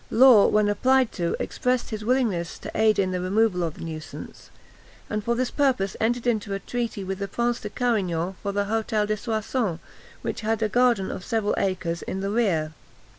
[0.09, 4.49] Law, when applied to, expressed his willingness to aid in the removal of the nuisance,
[5.11, 8.65] and for this purpose entered into a treaty with the Prince de Carignan for the
[8.65, 9.77] Hôtel de Soissons,
[10.23, 12.73] which had a garden of several acres in the rear.